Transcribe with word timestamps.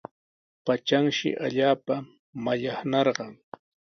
Patranshi 0.65 1.27
allaapa 1.47 1.95
mallaqnarqan. 2.43 3.33